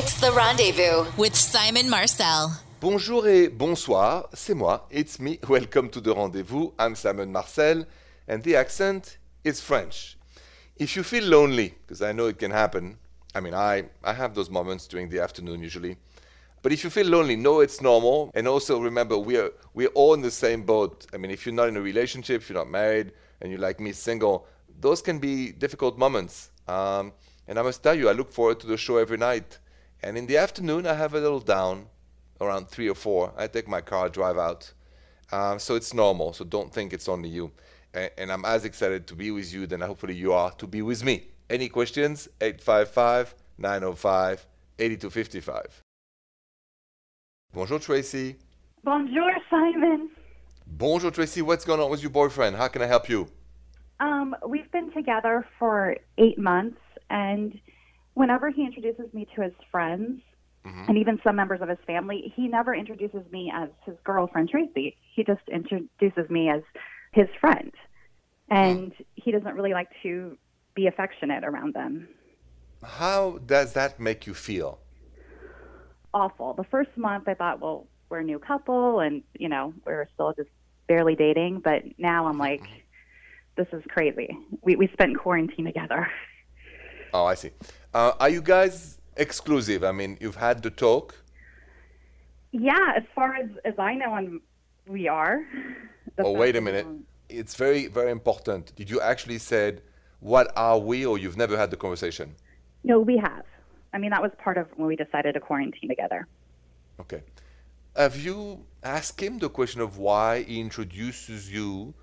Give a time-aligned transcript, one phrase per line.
[0.00, 2.52] It's the rendezvous with Simon Marcel.
[2.80, 5.40] Bonjour et bonsoir, c'est moi, it's me.
[5.48, 6.70] Welcome to the rendezvous.
[6.78, 7.84] I'm Simon Marcel,
[8.28, 10.16] and the accent is French.
[10.76, 12.96] If you feel lonely, because I know it can happen,
[13.34, 15.96] I mean, I, I have those moments during the afternoon usually.
[16.62, 18.30] But if you feel lonely, know it's normal.
[18.36, 21.06] And also remember, we're, we're all in the same boat.
[21.12, 23.10] I mean, if you're not in a relationship, if you're not married,
[23.40, 24.46] and you're like me, single,
[24.78, 26.52] those can be difficult moments.
[26.68, 27.14] Um,
[27.48, 29.58] and I must tell you, I look forward to the show every night.
[30.02, 31.86] And in the afternoon, I have a little down
[32.40, 33.32] around three or four.
[33.36, 34.72] I take my car, drive out.
[35.32, 36.32] Um, so it's normal.
[36.32, 37.50] So don't think it's only you.
[37.92, 40.82] And, and I'm as excited to be with you than hopefully you are to be
[40.82, 41.28] with me.
[41.50, 42.28] Any questions?
[42.40, 44.46] 855 905
[44.78, 45.82] 8255.
[47.52, 48.36] Bonjour, Tracy.
[48.84, 50.10] Bonjour, Simon.
[50.66, 51.42] Bonjour, Tracy.
[51.42, 52.56] What's going on with your boyfriend?
[52.56, 53.28] How can I help you?
[54.00, 56.78] Um, we've been together for eight months,
[57.10, 57.58] and
[58.18, 60.20] whenever he introduces me to his friends,
[60.66, 60.88] Mm-hmm.
[60.88, 64.96] and even some members of his family, he never introduces me as his girlfriend Tracy.
[65.14, 66.62] He just introduces me as
[67.12, 67.72] his friend,
[68.50, 70.36] and he doesn't really like to
[70.74, 72.08] be affectionate around them.
[72.82, 74.80] How does that make you feel?
[76.12, 76.54] Awful.
[76.54, 80.34] The first month, I thought, well, we're a new couple, and you know, we're still
[80.36, 80.50] just
[80.88, 81.60] barely dating.
[81.60, 82.64] But now I'm like,
[83.56, 84.36] this is crazy.
[84.62, 86.08] We we spent quarantine together.
[87.14, 87.50] Oh, I see.
[87.94, 89.82] Uh, are you guys exclusive?
[89.82, 91.14] I mean, you've had the talk.
[92.52, 94.40] Yeah, as far as as I know, and
[94.86, 95.44] we are.
[96.20, 96.84] Oh, wait a minute.
[97.28, 98.74] It's very, very important.
[98.74, 99.82] Did you actually said,
[100.18, 102.34] "What are we?" or you've never had the conversation?
[102.82, 103.44] No, we have.
[103.92, 106.26] I mean, that was part of when we decided to quarantine together.
[106.98, 107.22] Okay.
[107.94, 111.94] Have you asked him the question of why he introduces you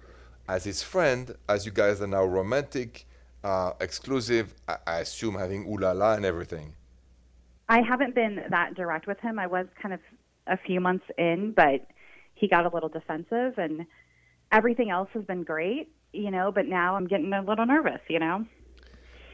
[0.47, 3.05] as his friend, as you guys are now romantic,
[3.45, 4.53] uh, exclusive?
[4.67, 6.73] I, I assume having ooh la la and everything.
[7.69, 9.39] I haven't been that direct with him.
[9.39, 9.99] I was kind of
[10.47, 11.87] a few months in, but
[12.33, 13.85] he got a little defensive, and
[14.51, 16.51] everything else has been great, you know.
[16.51, 18.45] But now I'm getting a little nervous, you know.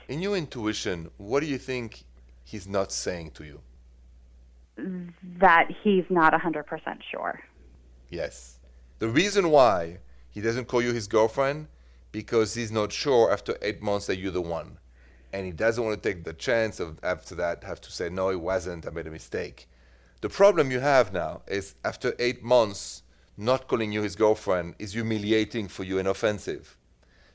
[0.08, 2.04] In your intuition, what do you think
[2.44, 3.62] he's not saying to you?
[5.40, 6.66] That he's not 100%
[7.12, 7.40] sure.
[8.10, 8.60] Yes.
[9.00, 10.00] The reason why
[10.30, 11.68] he doesn't call you his girlfriend
[12.12, 14.78] because he's not sure after eight months that you're the one,
[15.34, 18.30] and he doesn't want to take the chance of after that have to say no,
[18.30, 18.86] it wasn't.
[18.86, 19.68] I made a mistake.
[20.22, 23.04] The problem you have now is after eight months,
[23.38, 26.78] not calling you his girlfriend is humiliating for you and offensive.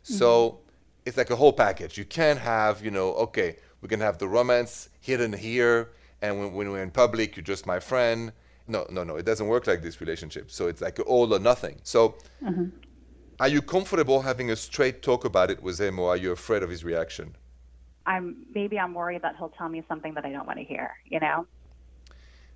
[0.05, 0.15] Mm-hmm.
[0.15, 0.61] So
[1.05, 1.99] it's like a whole package.
[1.99, 5.91] You can't have, you know, okay, we can have the romance hidden here,
[6.23, 8.33] and when, when we're in public, you're just my friend.
[8.69, 10.51] No, no, no, it doesn't work like this relationship.
[10.51, 11.79] So it's like all or nothing.
[11.83, 12.67] So mm-hmm.
[13.39, 16.63] Are you comfortable having a straight talk about it with him, or are you afraid
[16.63, 17.37] of his reaction?
[18.07, 20.97] I'm maybe I'm worried that he'll tell me something that I don't want to hear,
[21.05, 21.47] you know.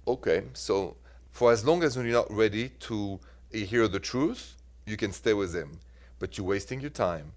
[0.06, 0.96] Okay, so
[1.30, 3.20] for as long as you're not ready to
[3.52, 5.80] hear the truth, you can stay with him.
[6.18, 7.32] But you're wasting your time.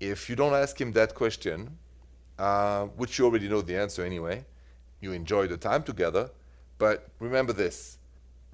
[0.00, 1.78] If you don't ask him that question,
[2.38, 4.44] uh, which you already know the answer anyway,
[5.00, 6.30] you enjoy the time together.
[6.78, 7.98] But remember this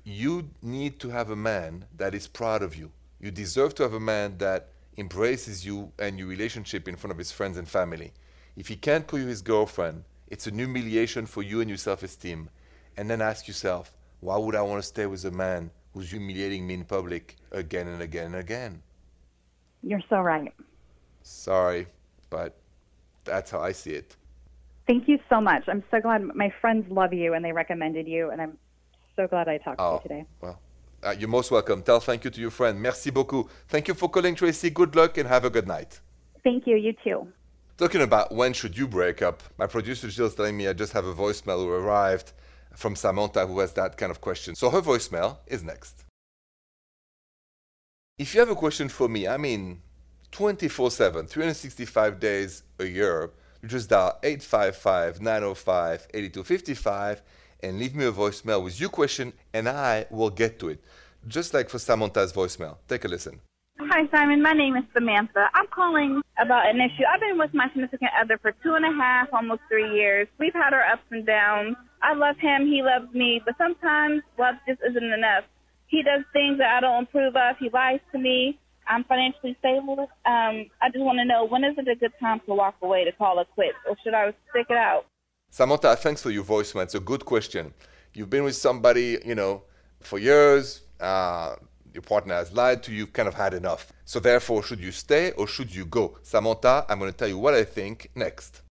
[0.04, 2.92] you need to have a man that is proud of you.
[3.20, 4.68] You deserve to have a man that
[4.98, 8.12] embraces you and your relationship in front of his friends and family.
[8.56, 12.02] If he can't call you his girlfriend, it's an humiliation for you and your self
[12.02, 12.50] esteem.
[12.96, 16.66] And then ask yourself, why would I want to stay with a man who's humiliating
[16.66, 18.82] me in public again and again and again?
[19.82, 20.52] You're so right.
[21.22, 21.86] Sorry,
[22.30, 22.56] but
[23.24, 24.16] that's how I see it.
[24.86, 25.64] Thank you so much.
[25.68, 28.56] I'm so glad my friends love you and they recommended you, and I'm
[29.16, 30.24] so glad I talked to Oh, you today.
[30.40, 30.58] well,
[31.02, 31.82] uh, you're most welcome.
[31.82, 32.80] Tell thank you to your friend.
[32.80, 33.48] Merci beaucoup.
[33.68, 34.70] Thank you for calling, Tracy.
[34.70, 36.00] Good luck and have a good night.
[36.42, 36.76] Thank you.
[36.76, 37.28] You too.
[37.76, 41.04] Talking about when should you break up, my producer Jill's telling me I just have
[41.04, 42.32] a voicemail who arrived
[42.74, 44.54] from Samantha who has that kind of question.
[44.54, 46.04] So her voicemail is next.
[48.18, 49.82] If you have a question for me, I mean
[50.30, 53.30] 24 7, 365 days a year,
[53.62, 57.22] you just dial 855 905 8255
[57.62, 60.82] and leave me a voicemail with your question and I will get to it.
[61.26, 62.76] Just like for Samantha's voicemail.
[62.88, 63.40] Take a listen.
[63.78, 64.42] Hi, Simon.
[64.42, 65.48] My name is Samantha.
[65.54, 67.04] I'm calling about an issue.
[67.12, 70.28] I've been with my significant other for two and a half, almost three years.
[70.38, 71.76] We've had our ups and downs.
[72.02, 72.66] I love him.
[72.66, 73.42] He loves me.
[73.44, 75.44] But sometimes love just isn't enough.
[75.88, 77.56] He does things that I don't approve of.
[77.58, 78.58] He lies to me.
[78.88, 80.08] I'm financially stable.
[80.24, 83.04] Um, I just want to know when is it a good time to walk away
[83.04, 85.06] to call it quits, or should I stick it out?
[85.50, 86.82] Samantha, thanks for your voicemail.
[86.82, 87.72] It's a good question.
[88.14, 89.62] You've been with somebody, you know,
[90.00, 90.82] for years.
[91.00, 91.56] Uh,
[91.92, 93.06] your partner has lied to you.
[93.06, 93.92] Kind of had enough.
[94.04, 96.18] So therefore, should you stay or should you go?
[96.22, 98.62] Samantha, I'm going to tell you what I think next.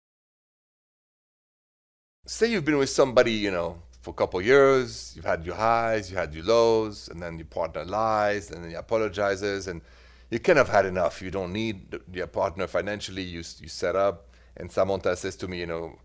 [2.28, 6.12] say you've been with somebody, you know, for a couple years, you've had your highs,
[6.12, 9.82] you had your lows, and then your partner lies, and then he apologizes, and
[10.30, 11.22] you kind of had enough.
[11.22, 13.24] You don't need your partner financially.
[13.24, 15.98] You you set up, and Samantha says to me, you know,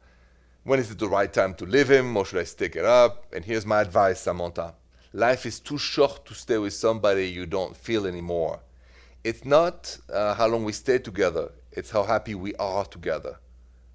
[0.65, 3.33] when is it the right time to leave him, or should I stick it up?
[3.33, 4.75] And here's my advice, Samantha:
[5.13, 8.61] life is too short to stay with somebody you don't feel anymore.
[9.25, 13.39] It's not uh, how long we stay together; it's how happy we are together.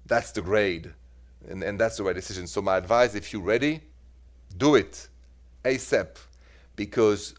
[0.06, 0.92] That's the grade,
[1.48, 2.46] and, and that's the right decision.
[2.46, 3.82] So my advice: if you're ready,
[4.56, 5.08] do it
[5.64, 6.16] ASAP,
[6.74, 7.34] because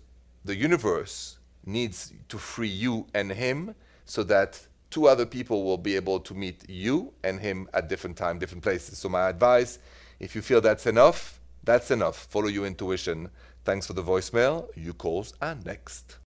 [0.46, 3.76] the universe needs to free you and him
[4.06, 8.18] so that two other people will be able to meet you and him at different
[8.18, 8.98] time, different places.
[8.98, 9.78] So my advice,
[10.20, 12.28] if you feel that's enough, that's enough.
[12.30, 13.30] Follow your intuition.
[13.66, 14.68] Thanks for the voicemail.
[14.76, 16.20] Your calls are next.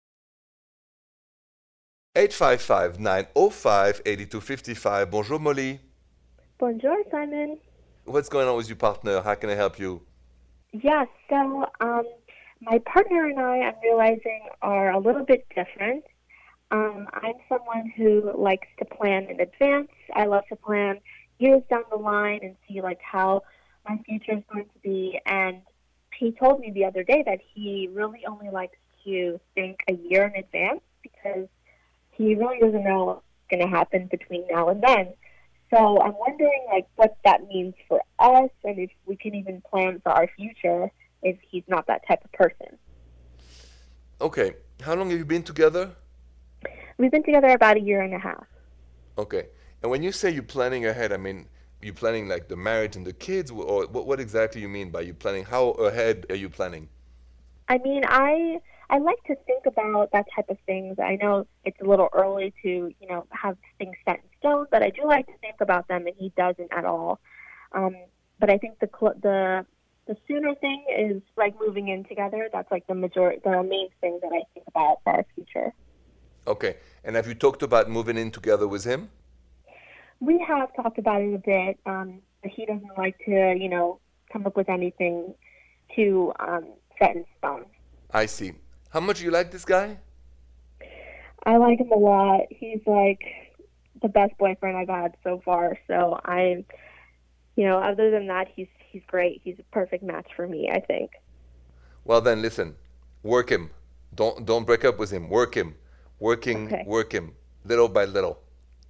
[2.17, 5.11] 855-905-8255.
[5.11, 5.81] Bonjour Molly.
[6.59, 7.59] Bonjour, Simon.
[8.05, 9.21] What's going on with your partner?
[9.21, 10.03] How can I help you?
[10.73, 12.03] Yeah, so um,
[12.61, 16.03] my partner and I, I'm realizing, are a little bit different.
[16.71, 19.89] Um, I'm someone who likes to plan in advance.
[20.15, 21.01] I love to plan
[21.39, 23.43] years down the line and see like how
[23.89, 25.19] my future is going to be.
[25.25, 25.63] And
[26.15, 30.27] he told me the other day that he really only likes to think a year
[30.27, 31.49] in advance because
[32.11, 35.15] he really doesn't know what's going to happen between now and then.
[35.71, 40.01] So I'm wondering like what that means for us and if we can even plan
[40.03, 40.91] for our future
[41.23, 42.79] if he's not that type of person.
[44.21, 44.55] Okay.
[44.83, 45.93] How long have you been together?
[46.99, 48.45] We've been together about a year and a half.
[49.17, 49.47] Okay.
[49.83, 51.47] And when you say you're planning ahead, I mean,
[51.81, 55.03] you're planning like the marriage and the kids, or what, what exactly you mean by
[55.03, 55.45] you planning?
[55.45, 56.89] How ahead are you planning?
[57.69, 58.61] I mean, I
[58.91, 60.99] I like to think about that type of things.
[60.99, 64.83] I know it's a little early to you know have things set in stone, but
[64.83, 67.21] I do like to think about them, and he doesn't at all.
[67.73, 67.95] Um,
[68.41, 69.65] but I think the cl- the
[70.07, 72.49] the sooner thing is like moving in together.
[72.53, 75.73] That's like the major, the main thing that I think about for our future.
[76.49, 76.77] Okay.
[77.05, 79.11] And have you talked about moving in together with him?
[80.21, 81.79] We have talked about it a bit.
[81.87, 84.01] Um, but he doesn't like to, you know,
[84.33, 85.35] come up with anything
[85.95, 86.67] too um,
[86.99, 87.67] set in stone.
[88.11, 88.53] I see.
[88.91, 89.99] How much do you like this guy?
[91.45, 92.47] I like him a lot.
[92.51, 93.21] He's like
[94.01, 95.79] the best boyfriend I've had so far.
[95.87, 96.65] So I'm,
[97.57, 99.41] you know, other than that, he's he's great.
[99.45, 100.71] He's a perfect match for me.
[100.73, 101.11] I think.
[102.05, 102.77] Well then, listen,
[103.23, 103.71] work him.
[104.15, 105.29] Don't don't break up with him.
[105.29, 105.75] Work him,
[106.19, 106.85] working, Okay.
[106.87, 107.33] work him,
[107.65, 108.39] little by little.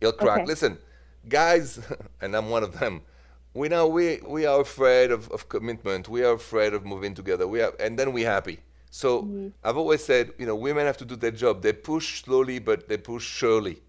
[0.01, 0.39] He'll crack.
[0.39, 0.47] Okay.
[0.47, 0.79] Listen,
[1.29, 1.81] guys,
[2.21, 3.03] and I'm one of them.
[3.55, 6.09] We know we we are afraid of, of commitment.
[6.09, 7.47] We are afraid of moving together.
[7.47, 8.61] We are, and then we happy.
[8.91, 9.49] So mm-hmm.
[9.65, 11.63] I've always said, you know, women have to do their job.
[11.63, 13.83] They push slowly, but they push surely.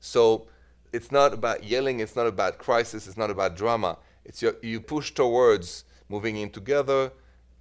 [0.00, 0.48] So
[0.92, 2.00] it's not about yelling.
[2.00, 3.06] It's not about crisis.
[3.06, 3.98] It's not about drama.
[4.24, 7.12] It's your, you push towards moving in together,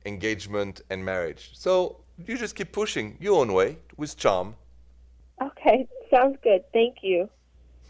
[0.06, 1.52] engagement, and marriage.
[1.54, 4.56] So you just keep pushing your own way with charm.
[5.42, 6.64] Okay, sounds good.
[6.72, 7.30] Thank you.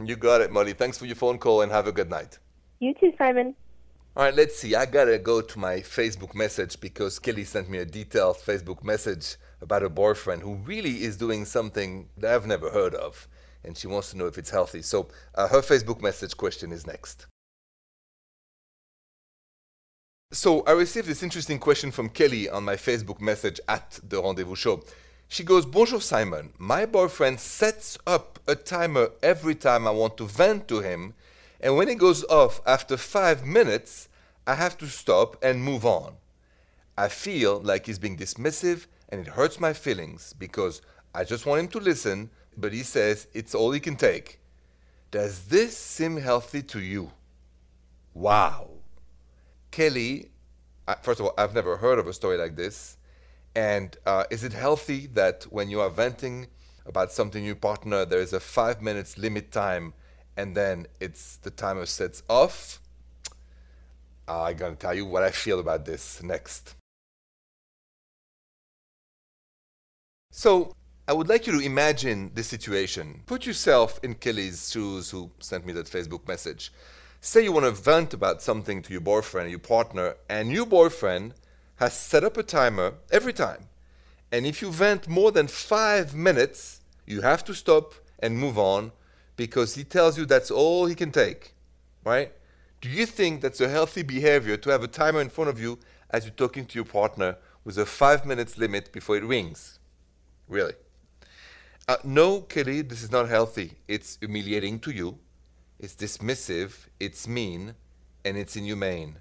[0.04, 0.74] You got it, Molly.
[0.74, 2.40] Thanks for your phone call and have a good night.
[2.80, 3.56] You too, Simon.
[4.18, 4.76] All right, let's see.
[4.76, 9.36] I gotta go to my Facebook message because Kelly sent me a detailed Facebook message
[9.62, 13.28] about a boyfriend who really is doing something that I've never heard of,
[13.64, 14.82] and she wants to know if it's healthy.
[14.82, 17.28] So uh, her Facebook message question is next.
[20.32, 24.56] So I received this interesting question from Kelly on my Facebook message at the Rendezvous
[24.56, 24.84] Show.
[25.28, 26.54] She goes, Bonjour Simon.
[26.58, 31.16] My boyfriend sets up a timer every time I want to vent to him,
[31.60, 34.08] and when it goes off after five minutes,
[34.46, 36.14] I have to stop and move on.
[36.98, 40.82] I feel like he's being dismissive and it hurts my feelings because
[41.14, 44.40] I just want him to listen, but he says it's all he can take.
[45.12, 47.12] Does this seem healthy to you?
[48.14, 48.70] Wow.
[49.72, 50.30] Kelly,
[51.02, 52.98] first of all, I've never heard of a story like this.
[53.56, 56.48] And uh, is it healthy that when you are venting
[56.86, 59.94] about something in your partner, there is a five minutes limit time
[60.36, 62.82] and then it's the timer sets off?
[64.28, 66.76] Uh, I'm going to tell you what I feel about this next.
[70.32, 70.76] So,
[71.08, 73.22] I would like you to imagine this situation.
[73.28, 76.74] Put yourself in Kelly's shoes, who sent me that Facebook message.
[77.22, 81.36] Say you want to vent about something to your boyfriend, your partner, and your boyfriend
[81.78, 83.68] has set up a timer every time.
[84.32, 88.92] And if you vent more than five minutes, you have to stop and move on
[89.36, 91.54] because he tells you that's all he can take.
[92.04, 92.32] Right?
[92.82, 95.80] Do you think that's a healthy behavior to have a timer in front of you
[96.10, 99.80] as you're talking to your partner with a five minutes limit before it rings?
[100.48, 100.74] Really?
[101.88, 103.74] Uh, no, Kelly, this is not healthy.
[103.88, 105.18] It's humiliating to you,
[105.80, 107.76] it's dismissive, it's mean,
[108.24, 109.18] and it's inhumane.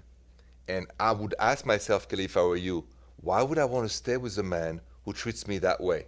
[0.67, 2.85] And I would ask myself, Kelly, if I were you,
[3.21, 6.05] why would I want to stay with a man who treats me that way?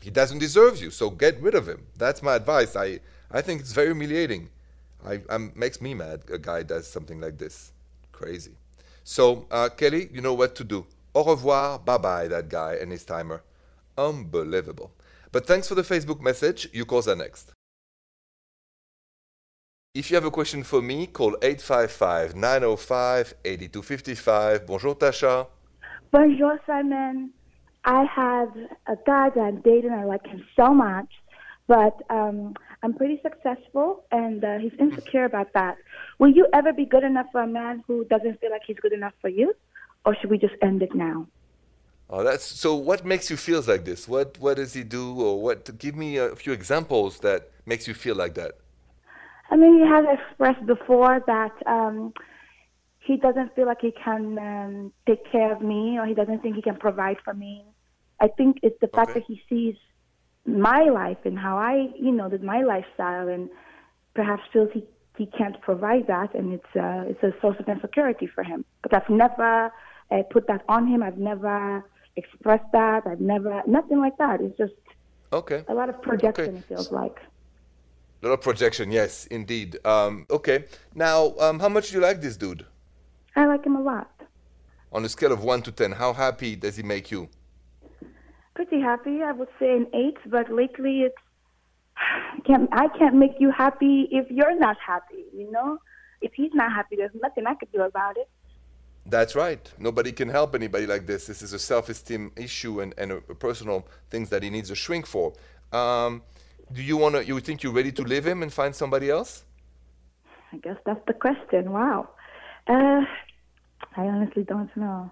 [0.00, 1.86] He doesn't deserve you, so get rid of him.
[1.96, 2.76] That's my advice.
[2.76, 4.50] I, I think it's very humiliating.
[5.04, 6.22] I, I'm, makes me mad.
[6.32, 7.72] A guy does something like this.
[8.12, 8.52] Crazy.
[9.04, 10.86] So, uh, Kelly, you know what to do.
[11.14, 13.42] Au revoir, bye bye, that guy and his timer.
[13.96, 14.92] Unbelievable.
[15.32, 16.68] But thanks for the Facebook message.
[16.72, 17.57] You calls are next.
[19.98, 24.64] If you have a question for me, call 855 905 8255.
[24.64, 25.48] Bonjour, Tasha.
[26.12, 27.30] Bonjour, Simon.
[27.84, 28.50] I have
[28.86, 29.90] a guy that I'm dating.
[29.90, 31.08] I like him so much,
[31.66, 35.78] but um, I'm pretty successful, and uh, he's insecure about that.
[36.20, 38.92] Will you ever be good enough for a man who doesn't feel like he's good
[38.92, 39.52] enough for you,
[40.06, 41.26] or should we just end it now?
[42.08, 42.76] Oh, that's so.
[42.76, 44.06] What makes you feel like this?
[44.06, 45.76] What What does he do, or what?
[45.76, 48.58] Give me a few examples that makes you feel like that.
[49.50, 52.12] I mean, he has expressed before that um,
[53.00, 56.56] he doesn't feel like he can um, take care of me, or he doesn't think
[56.56, 57.64] he can provide for me.
[58.20, 59.76] I think it's the fact that he sees
[60.46, 63.48] my life and how I, you know, that my lifestyle, and
[64.14, 64.84] perhaps feels he
[65.16, 68.64] he can't provide that, and it's uh, it's a source of insecurity for him.
[68.82, 69.72] But I've never
[70.10, 71.02] uh, put that on him.
[71.02, 71.84] I've never
[72.16, 73.06] expressed that.
[73.06, 74.40] I've never nothing like that.
[74.40, 74.74] It's just
[75.32, 75.62] Okay.
[75.68, 76.48] a lot of projection.
[76.48, 76.58] Okay.
[76.58, 77.16] It feels like.
[78.22, 79.78] A lot of projection, yes, indeed.
[79.86, 80.64] Um, okay.
[80.94, 82.66] Now, um, how much do you like this dude?
[83.36, 84.10] I like him a lot.
[84.90, 87.28] On a scale of one to ten, how happy does he make you?
[88.58, 89.22] pretty happy.
[89.22, 91.22] I would say an eight, but lately it's
[91.96, 95.22] I can't I can't make you happy if you're not happy.
[95.32, 95.78] You know,
[96.20, 98.28] if he's not happy, there's nothing I could do about it.
[99.06, 99.64] That's right.
[99.78, 101.28] Nobody can help anybody like this.
[101.28, 104.74] This is a self-esteem issue and, and a, a personal things that he needs a
[104.74, 105.32] shrink for.
[105.72, 106.22] Um,
[106.72, 107.24] do you want to?
[107.24, 109.44] You think you're ready to leave him and find somebody else?
[110.52, 111.72] I guess that's the question.
[111.72, 112.08] Wow.
[112.66, 113.02] Uh,
[113.96, 115.10] I honestly don't know.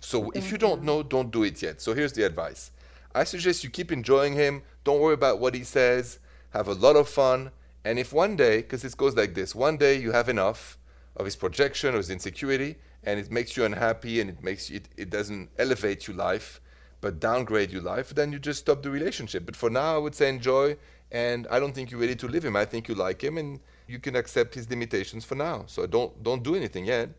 [0.00, 1.80] So if you don't know, don't do it yet.
[1.80, 2.72] So here's the advice.
[3.14, 4.62] I suggest you keep enjoying him.
[4.84, 6.18] Don't worry about what he says.
[6.50, 7.50] Have a lot of fun.
[7.84, 10.78] And if one day, because it goes like this, one day you have enough
[11.16, 14.76] of his projection or his insecurity, and it makes you unhappy and it makes you,
[14.76, 16.60] it, it doesn't elevate your life,
[17.00, 19.46] but downgrade your life, then you just stop the relationship.
[19.46, 20.76] But for now, I would say enjoy.
[21.12, 22.54] And I don't think you're ready to leave him.
[22.54, 25.64] I think you like him, and you can accept his limitations for now.
[25.66, 27.10] So don't don't do anything yet.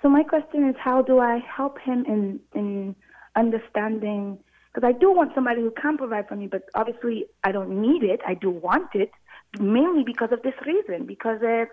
[0.00, 2.96] So my question is, how do I help him in in
[3.36, 4.38] understanding?
[4.72, 8.04] Because I do want somebody who can provide for me, but obviously I don't need
[8.04, 8.20] it.
[8.26, 9.10] I do want it,
[9.58, 11.04] mainly because of this reason.
[11.04, 11.66] Because uh,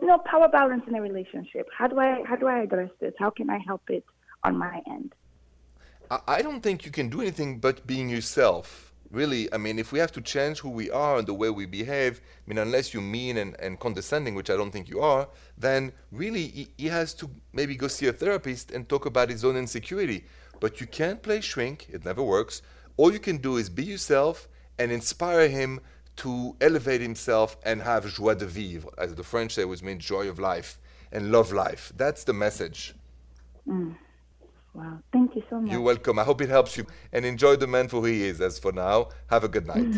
[0.00, 1.68] you know, power balance in a relationship.
[1.76, 3.14] How do I how do I address this?
[3.18, 4.04] How can I help it
[4.42, 5.14] on my end?
[6.10, 8.92] I- don't think you can do anything but being yourself.
[9.10, 11.66] Really, I mean, if we have to change who we are and the way we
[11.66, 15.28] behave, I mean, unless you're mean and, and condescending, which I don't think you are,
[15.58, 19.44] then really he, he has to maybe go see a therapist and talk about his
[19.44, 20.24] own insecurity.
[20.60, 22.62] But you can't play shrink, it never works.
[22.96, 24.48] All you can do is be yourself
[24.78, 25.80] and inspire him
[26.16, 30.28] to elevate himself and have joie de vivre, as the French say, which means joy
[30.28, 30.78] of life
[31.10, 31.92] and love life.
[31.96, 32.94] That's the message.
[33.66, 33.96] Mm.
[34.72, 35.72] Wow, thank you so much.
[35.72, 36.18] You're welcome.
[36.18, 36.86] I hope it helps you.
[37.12, 38.40] And enjoy the man for who he is.
[38.40, 39.92] As for now, have a good night.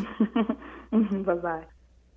[1.27, 1.65] bye bye.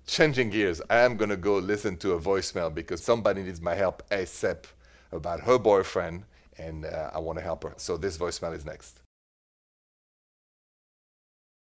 [0.06, 3.74] Changing gears, I am going to go listen to a voicemail because somebody needs my
[3.74, 4.64] help ASAP
[5.12, 6.24] about her boyfriend,
[6.58, 7.74] and uh, I want to help her.
[7.76, 9.00] So this voicemail is next.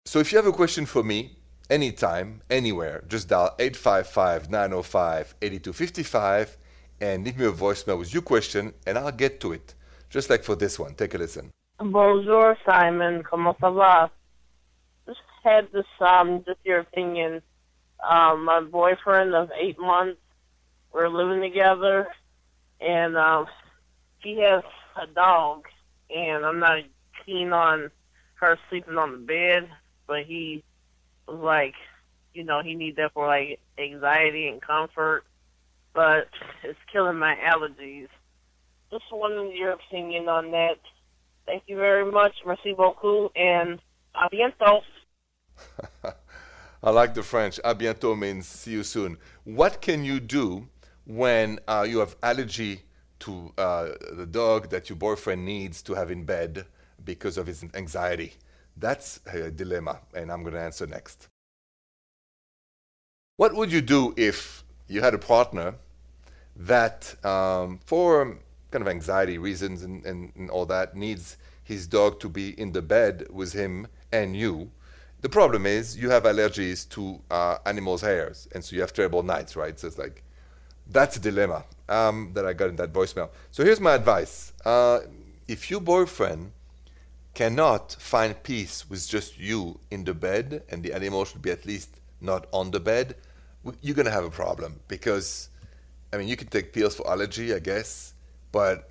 [0.07, 1.37] So if you have a question for me,
[1.69, 6.57] anytime, anywhere, just dial 855 905 8255
[7.01, 9.75] and leave me a voicemail with your question, and I'll get to it.
[10.11, 10.95] Just like for this one.
[10.95, 11.51] Take a listen.
[11.79, 13.23] Bonjour, Simon.
[13.23, 14.11] Comment ça va?
[15.07, 17.41] Just had this, um, just your opinion.
[18.07, 20.21] Um, my boyfriend of eight months,
[20.93, 22.09] we're living together,
[22.81, 23.47] and um,
[24.19, 24.65] he has
[25.01, 25.67] a dog,
[26.15, 26.83] and I'm not
[27.25, 27.91] keen on
[28.35, 29.69] her sleeping on the bed,
[30.07, 30.65] but he
[31.29, 31.75] was like,
[32.35, 35.25] you know, he needs that for like anxiety and comfort,
[35.95, 36.29] but
[36.65, 38.09] it's killing my allergies.
[38.91, 40.79] Just wanted your opinion on that.
[41.47, 42.33] Thank you very much.
[42.45, 43.31] Merci beaucoup.
[43.37, 43.79] And
[44.15, 44.83] a bientôt.
[46.83, 47.61] I like the French.
[47.63, 49.19] A bientôt means see you soon.
[49.45, 50.69] What can you do
[51.07, 52.83] when uh, you have allergy
[53.21, 56.67] to uh, the dog that your boyfriend needs to have in bed
[57.05, 58.35] because of his anxiety?
[58.77, 61.29] That's a dilemma, and I'm going to answer next.
[63.37, 65.75] What would you do if you had a partner
[66.57, 68.39] that, um, for
[68.71, 72.73] kind of anxiety reasons and, and, and all that, needs his dog to be in
[72.73, 74.71] the bed with him and you?
[75.21, 79.23] The problem is you have allergies to uh, animals' hairs, and so you have terrible
[79.23, 79.79] nights, right?
[79.79, 80.23] So it's like
[80.91, 83.31] That's a dilemma um, that I got in that voicemail.
[83.53, 84.53] So here's my advice.
[84.65, 85.01] Uh,
[85.47, 86.53] if your boyfriend
[87.35, 91.65] cannot find peace with just you in the bed and the animal should be at
[91.65, 93.15] least not on the bed,
[93.83, 95.49] you're going to have a problem because,
[96.13, 98.15] I mean, you can take pills for allergy, I guess,
[98.53, 98.91] but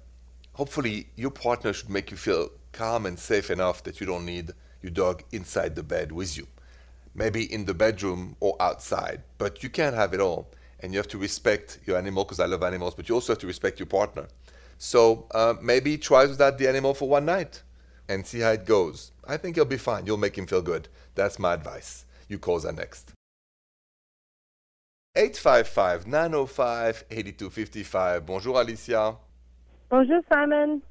[0.53, 4.51] hopefully your partner should make you feel calm and safe enough that you don't need
[4.81, 6.47] your dog inside the bed with you.
[7.15, 10.49] Maybe in the bedroom or outside, but you can't have it all.
[10.81, 13.39] And you have to respect your animal because I love animals, but you also have
[13.39, 14.27] to respect your partner.
[14.77, 17.63] So uh, maybe try without the animal for one night
[18.07, 19.11] and see how it goes.
[19.27, 20.05] I think you'll be fine.
[20.05, 20.87] You'll make him feel good.
[21.15, 22.05] That's my advice.
[22.29, 23.11] You calls are next.
[25.15, 28.25] 855 905 8255.
[28.25, 29.17] Bonjour, Alicia.
[29.89, 30.83] Bonjour, Simon.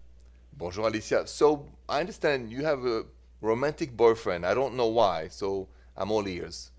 [0.56, 1.24] Bonjour, Alicia.
[1.26, 3.04] So I understand you have a
[3.40, 4.44] romantic boyfriend.
[4.44, 6.72] I don't know why, so I'm all ears.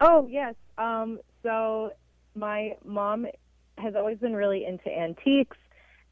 [0.00, 0.54] Oh, yes.
[0.78, 1.92] Um, so
[2.34, 3.26] my mom
[3.76, 5.58] has always been really into antiques,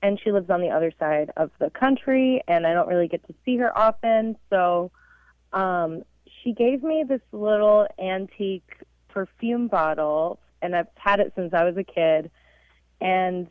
[0.03, 3.27] and she lives on the other side of the country, and I don't really get
[3.27, 4.37] to see her often.
[4.51, 4.91] So
[5.55, 6.03] um,
[6.43, 8.77] she gave me this little antique
[9.09, 12.31] perfume bottle, and I've had it since I was a kid.
[13.01, 13.49] And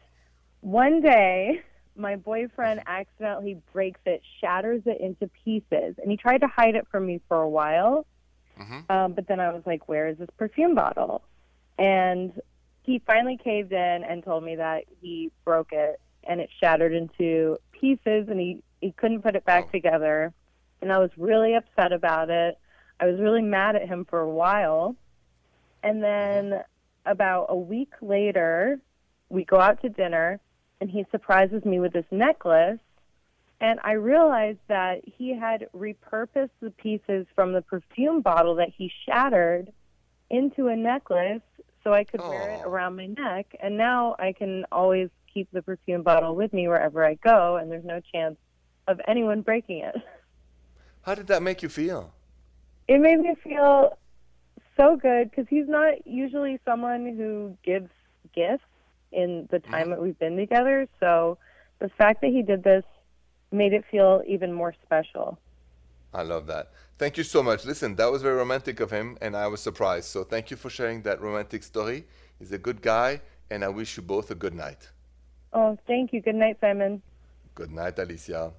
[0.63, 1.61] one day,
[1.95, 6.87] my boyfriend accidentally breaks it, shatters it into pieces, and he tried to hide it
[6.89, 8.05] from me for a while.
[8.59, 8.91] Mm-hmm.
[8.91, 11.23] Um, but then I was like, "Where is this perfume bottle?"
[11.77, 12.41] And
[12.83, 17.57] he finally caved in and told me that he broke it and it shattered into
[17.71, 19.71] pieces, and he he couldn't put it back oh.
[19.71, 20.33] together.
[20.81, 22.57] And I was really upset about it.
[22.99, 24.95] I was really mad at him for a while.
[25.81, 26.61] And then
[27.05, 28.79] about a week later,
[29.29, 30.39] we go out to dinner
[30.83, 32.77] and he surprises me with this necklace.
[33.61, 38.91] And I realized that he had repurposed the pieces from the perfume bottle that he
[39.05, 39.71] shattered
[40.29, 41.41] into a necklace
[41.85, 42.29] so I could Aww.
[42.29, 43.55] wear it around my neck.
[43.61, 47.71] And now I can always keep the perfume bottle with me wherever I go, and
[47.71, 48.35] there's no chance
[48.89, 49.95] of anyone breaking it.
[51.03, 52.11] How did that make you feel?
[52.89, 53.97] It made me feel
[54.75, 57.89] so good because he's not usually someone who gives
[58.35, 58.65] gifts
[59.13, 60.87] in the time that we've been together.
[60.99, 61.37] So
[61.79, 62.83] the fact that he did this
[63.51, 65.37] made it feel even more special.
[66.13, 66.71] I love that.
[66.97, 67.65] Thank you so much.
[67.65, 70.05] Listen, that was very romantic of him, and I was surprised.
[70.05, 72.05] So thank you for sharing that romantic story.
[72.39, 74.89] He's a good guy, and I wish you both a good night.
[75.53, 76.21] Oh, thank you.
[76.21, 77.01] Good night, Simon.
[77.55, 78.53] Good night, Alicia.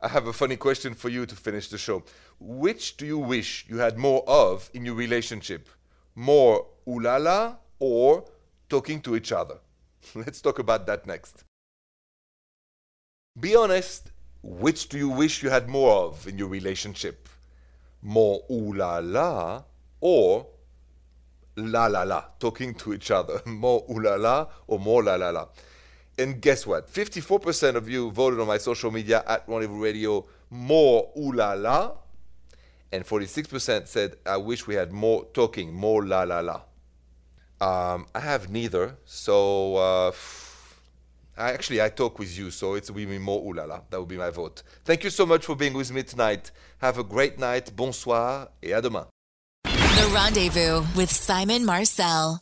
[0.00, 2.04] I have a funny question for you to finish the show.
[2.38, 5.68] Which do you wish you had more of in your relationship?
[6.14, 8.24] More ooh la la or
[8.68, 9.58] talking to each other?
[10.14, 11.44] Let's talk about that next.
[13.38, 14.10] Be honest,
[14.42, 17.28] which do you wish you had more of in your relationship?
[18.02, 19.62] More ooh la la
[20.00, 20.46] or
[21.56, 23.40] la la la, talking to each other?
[23.46, 25.48] More ooh la la or more la la la?
[26.16, 26.92] And guess what?
[26.92, 31.92] 54% of you voted on my social media at Rendezvous Radio more ooh la la,
[32.90, 36.62] and 46% said, I wish we had more talking, more la la la.
[37.60, 38.96] Um, I have neither.
[39.04, 40.12] So uh,
[41.36, 43.82] I actually I talk with you, so it's will be more ulala.
[43.90, 44.62] That would be my vote.
[44.84, 46.50] Thank you so much for being with me tonight.
[46.78, 47.74] Have a great night.
[47.74, 49.06] Bonsoir et à demain.
[49.64, 52.40] The Rendezvous with Simon Marcel.